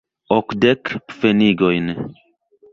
[0.37, 1.87] Okdek pfenigojn.